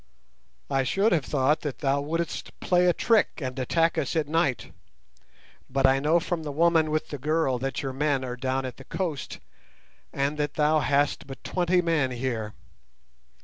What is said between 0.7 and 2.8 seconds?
should have thought that thou wouldst